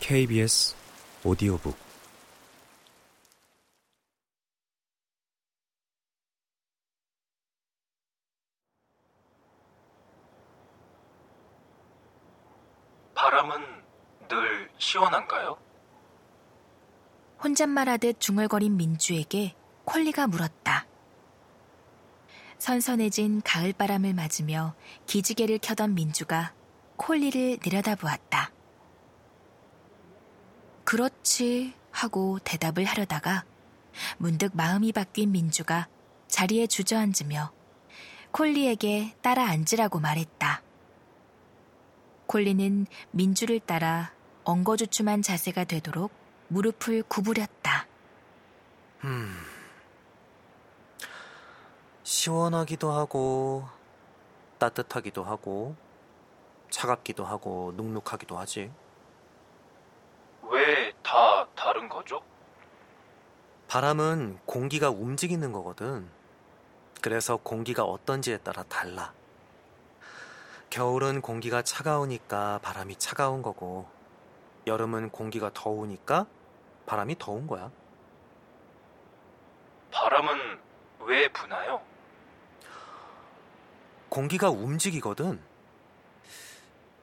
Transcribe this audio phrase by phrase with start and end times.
[0.00, 0.74] KBS
[1.24, 1.76] 오디오북
[13.14, 13.60] 바람은
[14.28, 15.56] 늘 시원한가요?
[17.42, 19.54] 혼잣말하듯 중얼거린 민주에게
[19.84, 20.86] 콜리가 물었다.
[22.62, 24.76] 선선해진 가을바람을 맞으며
[25.08, 26.54] 기지개를 켜던 민주가
[26.94, 28.52] 콜리를 내려다보았다.
[30.84, 33.44] 그렇지 하고 대답을 하려다가
[34.16, 35.88] 문득 마음이 바뀐 민주가
[36.28, 37.50] 자리에 주저앉으며
[38.30, 40.62] 콜리에게 따라 앉으라고 말했다.
[42.28, 44.12] 콜리는 민주를 따라
[44.44, 46.12] 엉거주춤한 자세가 되도록
[46.46, 47.88] 무릎을 구부렸다.
[49.02, 49.51] 음.
[52.26, 53.64] 시원하기도 하고,
[54.60, 55.74] 따뜻하기도 하고,
[56.70, 58.70] 차갑기도 하고, 눅눅하기도 하지.
[60.44, 62.22] 왜 다 다른 거죠?
[63.66, 66.08] 바람은 공기가 움직이는 거거든.
[67.00, 69.12] 그래서 공기가 어떤지에 따라 달라.
[70.70, 73.88] 겨울은 공기가 차가우니까 바람이 차가운 거고,
[74.68, 76.26] 여름은 공기가 더우니까
[76.86, 77.72] 바람이 더운 거야.
[79.90, 80.60] 바람은
[81.00, 81.82] 왜 부나요?
[84.12, 85.40] 공기가 움직이거든.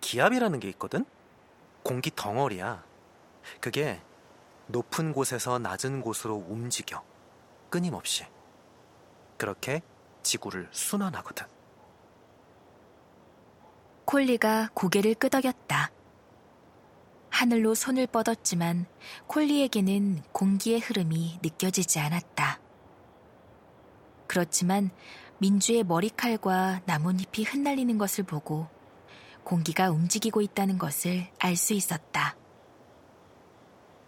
[0.00, 1.04] 기압이라는 게 있거든.
[1.82, 2.82] 공기 덩어리야.
[3.60, 4.00] 그게
[4.68, 7.04] 높은 곳에서 낮은 곳으로 움직여.
[7.68, 8.24] 끊임없이.
[9.36, 9.82] 그렇게
[10.22, 11.46] 지구를 순환하거든.
[14.06, 15.90] 콜리가 고개를 끄덕였다.
[17.28, 18.86] 하늘로 손을 뻗었지만
[19.26, 22.60] 콜리에게는 공기의 흐름이 느껴지지 않았다.
[24.26, 24.90] 그렇지만
[25.44, 28.66] 민주의 머리칼과 나뭇잎이 흩날리는 것을 보고
[29.44, 32.34] 공기가 움직이고 있다는 것을 알 수 있었다.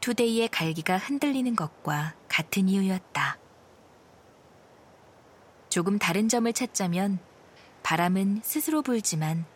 [0.00, 3.38] 투데이의 갈기가 흔들리는 것과 같은 이유였다.
[5.70, 7.18] 조금 다른 점을 찾자면
[7.82, 9.46] 바람은 스스로 불지만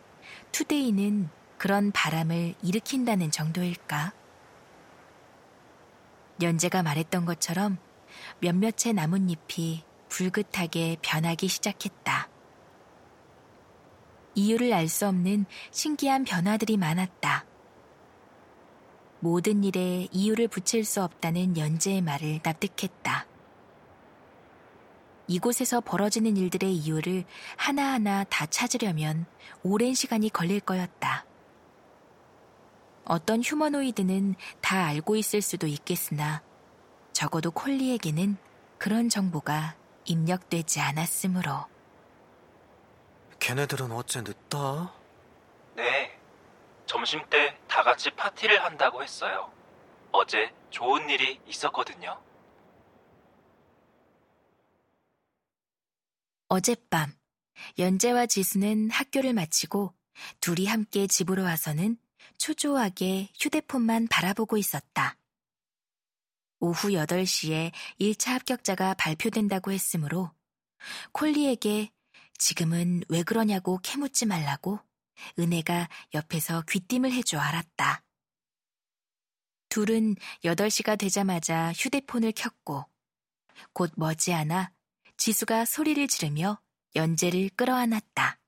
[0.53, 1.29] 투데이는
[1.59, 4.13] 그런 바람을 일으킨다는 정도일까?
[6.41, 7.77] 연재가 말했던 것처럼
[8.39, 9.86] 몇몇의 나뭇잎이
[10.17, 12.27] 불긋하게 변하기 시작했다.
[14.33, 17.45] 이유를 알 수 없는 신기한 변화들이 많았다.
[19.19, 23.27] 모든 일에 이유를 붙일 수 없다는 연재의 말을 납득했다.
[25.27, 27.23] 이곳에서 벌어지는 일들의 이유를
[27.55, 29.27] 하나하나 다 찾으려면
[29.61, 31.27] 오랜 시간이 걸릴 거였다.
[33.05, 36.41] 어떤 휴머노이드는 다 알고 있을 수도 있겠으나
[37.13, 38.37] 적어도 콜리에게는
[38.79, 39.75] 그런 정보가
[40.07, 41.65] 입력되지 않았으므로.
[43.39, 44.93] 걔네들은 어째 늦다?
[45.75, 46.17] 네.
[46.85, 49.51] 점심 때 다 같이 파티를 한다고 했어요.
[50.11, 52.19] 어제 좋은 일이 있었거든요.
[56.47, 57.11] 어젯밤,
[57.77, 59.93] 연재와 지수는 학교를 마치고
[60.41, 61.97] 둘이 함께 집으로 와서는
[62.39, 65.15] 초조하게 휴대폰만 바라보고 있었다.
[66.59, 70.31] 오후 8시에 1차 합격자가 발표된다고 했으므로
[71.11, 71.91] 콜리에게
[72.37, 74.79] 지금은 왜 그러냐고 캐묻지 말라고
[75.39, 78.03] 은혜가 옆에서 귀띔을 해줘 알았다.
[79.69, 82.85] 둘은 8시가 되자마자 휴대폰을 켰고
[83.73, 84.71] 곧 머지않아
[85.17, 86.61] 지수가 소리를 지르며
[86.95, 88.39] 연재를 끌어안았다.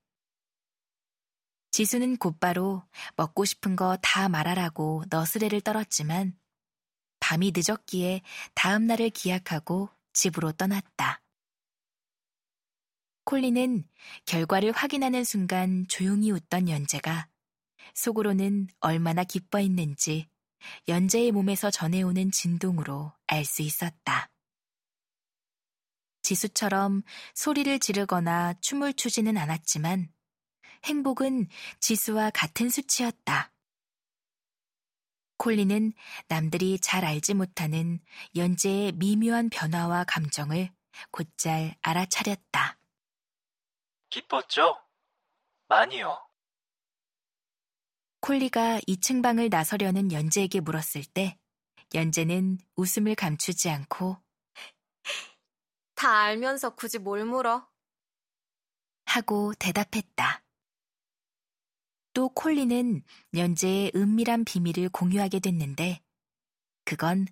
[1.72, 2.84] 지수는 곧바로
[3.16, 6.38] 먹고 싶은 거 다 말하라고 너스레를 떨었지만
[7.20, 8.22] 밤이 늦었기에
[8.54, 11.22] 다음 날을 기약하고 집으로 떠났다.
[13.26, 13.84] 콜리는
[14.26, 17.28] 결과를 확인하는 순간 조용히 웃던 연재가
[17.94, 20.28] 속으로는 얼마나 기뻐했는지
[20.88, 24.30] 연재의 몸에서 전해오는 진동으로 알 수 있었다.
[26.22, 27.02] 지수처럼
[27.34, 30.12] 소리를 지르거나 춤을 추지는 않았지만
[30.86, 31.48] 행복은
[31.80, 33.52] 지수와 같은 수치였다.
[35.40, 35.94] 콜리는
[36.28, 38.00] 남들이 잘 알지 못하는
[38.36, 40.70] 연재의 미묘한 변화와 감정을
[41.12, 42.78] 곧잘 알아차렸다.
[44.10, 44.76] 기뻤죠?
[45.70, 46.20] 많이요.
[48.20, 51.40] 콜리가 2층 방을 나서려는 연재에게 물었을 때
[51.96, 54.18] 연재는 웃음을 감추지 않고
[55.96, 57.66] 다 알면서 굳이 뭘 물어?
[59.06, 60.44] 하고 대답했다.
[62.20, 63.02] 또 콜리는
[63.34, 66.02] 연재의 은밀한 비밀을 공유하게 됐는데
[66.84, 67.28] 그건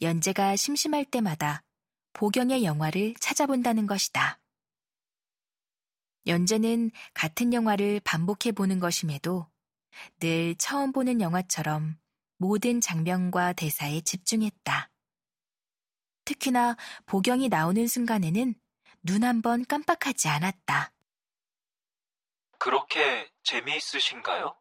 [0.00, 1.64] 연재가 심심할 때마다
[2.12, 4.38] 보경의 영화를 찾아본다는 것이다.
[6.28, 9.48] 연재는 같은 영화를 반복해 보는 것임에도
[10.20, 11.98] 늘 처음 보는 영화처럼
[12.36, 14.88] 모든 장면과 대사에 집중했다.
[16.24, 16.76] 특히나
[17.06, 18.54] 보경이 나오는 순간에는
[19.02, 20.92] 눈 한 번 깜빡하지 않았다.
[22.58, 24.56] 그렇게 재미있으신가요?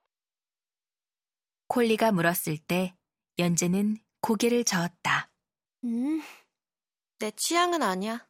[1.67, 2.95] 콜리가 물었을 때
[3.39, 5.29] 연재는 고개를 저었다.
[5.83, 6.21] 음,
[7.19, 8.27] 내 취향은 아니야.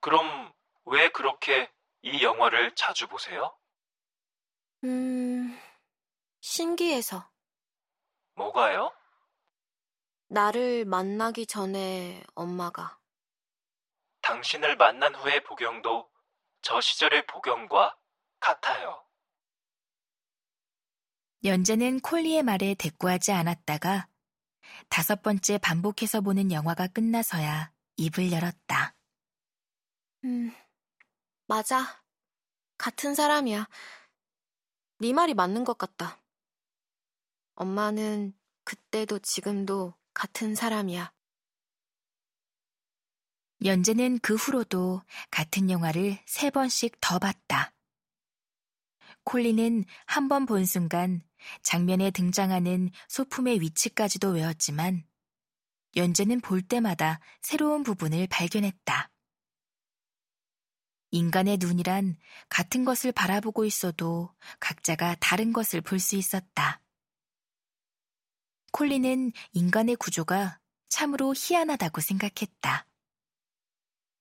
[0.00, 0.52] 그럼
[0.84, 1.70] 왜 그렇게
[2.02, 3.56] 이 영화를 자주 보세요?
[4.84, 5.58] 음,
[6.40, 7.30] 신기해서.
[8.34, 8.92] 뭐가요?
[10.28, 12.98] 나를 만나기 전에 엄마가.
[14.22, 16.10] 당신을 만난 후의 보경도
[16.62, 17.96] 저 시절의 보경과
[18.44, 19.02] 같아요.
[21.44, 24.08] 연재는 콜리의 말에 대꾸하지 않았다가
[24.88, 28.94] 다섯 번째 반복해서 보는 영화가 끝나서야 입을 열었다.
[30.24, 30.52] 음,
[31.46, 32.02] 맞아.
[32.78, 33.68] 같은 사람이야.
[35.00, 36.22] 네 말이 맞는 것 같다.
[37.56, 38.32] 엄마는
[38.64, 41.12] 그때도 지금도 같은 사람이야.
[43.64, 47.73] 연재는 그 후로도 같은 영화를 세 번씩 더 봤다.
[49.24, 51.22] 콜리는 한번 본 순간
[51.62, 55.04] 장면에 등장하는 소품의 위치까지도 외웠지만
[55.96, 59.10] 연재는 볼 때마다 새로운 부분을 발견했다.
[61.10, 62.16] 인간의 눈이란
[62.48, 66.82] 같은 것을 바라보고 있어도 각자가 다른 것을 볼 수 있었다.
[68.72, 72.88] 콜리는 인간의 구조가 참으로 희한하다고 생각했다.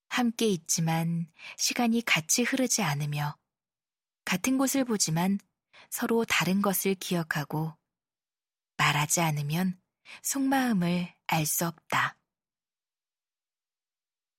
[0.09, 1.27] 함께 있지만
[1.57, 3.35] 시간이 같이 흐르지 않으며
[4.25, 5.39] 같은 곳을 보지만
[5.89, 7.75] 서로 다른 것을 기억하고
[8.77, 9.79] 말하지 않으면
[10.21, 12.17] 속마음을 알 수 없다.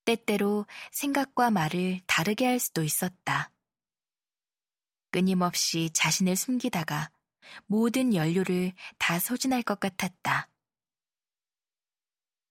[0.05, 3.51] 때때로 생각과 말을 다르게 할 수도 있었다.
[5.11, 7.11] 끊임없이 자신을 숨기다가
[7.65, 10.49] 모든 연료를 다 소진할 것 같았다.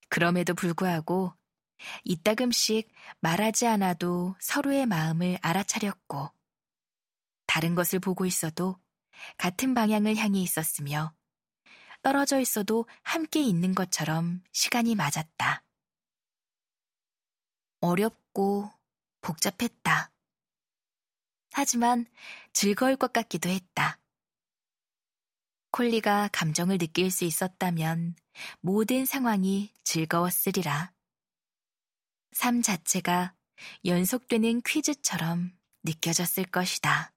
[0.09, 1.35] 그럼에도 불구하고
[2.05, 2.89] 이따금씩
[3.21, 6.31] 말하지 않아도 서로의 마음을 알아차렸고
[7.55, 8.81] 다른 것을 보고 있어도
[9.39, 11.15] 같은 방향을 향해 있었으며
[12.03, 15.62] 떨어져 있어도 함께 있는 것처럼 시간이 맞았다.
[17.81, 18.73] 어렵고
[19.21, 20.11] 복잡했다.
[21.53, 22.06] 하지만
[22.53, 24.01] 즐거울 것 같기도 했다.
[25.71, 28.17] 콜리가 감정을 느낄 수 있었다면
[28.62, 30.93] 모든 상황이 즐거웠으리라.
[32.33, 33.37] 삶 자체가
[33.85, 37.14] 연속되는 퀴즈처럼 느껴졌을 것이다.